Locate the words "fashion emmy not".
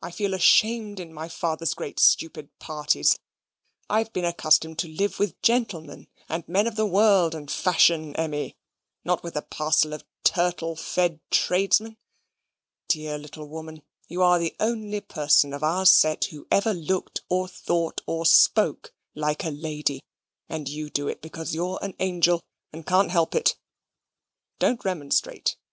7.50-9.24